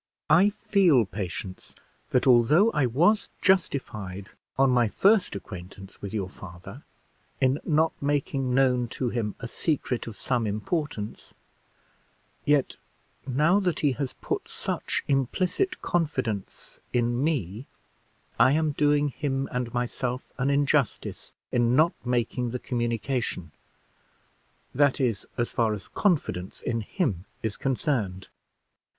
I 0.31 0.49
feel, 0.49 1.05
Patience, 1.05 1.75
that 2.09 2.25
although 2.25 2.71
I 2.71 2.87
was 2.87 3.29
justified, 3.39 4.29
on 4.57 4.71
my 4.71 4.87
first 4.87 5.35
acquaintance 5.35 6.01
with 6.01 6.11
your 6.11 6.27
father, 6.27 6.81
in 7.39 7.59
not 7.63 7.93
making 8.01 8.51
known 8.55 8.87
to 8.97 9.09
him 9.09 9.35
a 9.39 9.47
secret 9.47 10.07
of 10.07 10.17
some 10.17 10.47
importance, 10.47 11.35
yet 12.45 12.77
now 13.27 13.59
that 13.59 13.81
he 13.81 13.91
has 13.91 14.13
put 14.13 14.47
such 14.47 15.03
implicit 15.07 15.83
confidence, 15.83 16.79
in 16.91 17.23
me, 17.23 17.67
I 18.39 18.53
am 18.53 18.71
doing 18.71 19.09
him 19.09 19.47
and 19.51 19.71
myself 19.71 20.31
an 20.39 20.49
injustice 20.49 21.31
in 21.51 21.75
not 21.75 21.93
making 22.03 22.49
the 22.49 22.57
communication 22.57 23.51
that 24.73 24.99
is, 24.99 25.27
as 25.37 25.51
far 25.51 25.73
as 25.73 25.87
confidence 25.89 26.63
in 26.63 26.81
him 26.81 27.25
is 27.43 27.55
concerned. 27.55 28.29